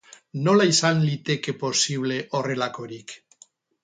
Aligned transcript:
Nola 0.45 0.63
izan 0.69 1.03
liteke 1.09 1.53
posible 1.63 2.17
horrelakorik? 2.39 3.15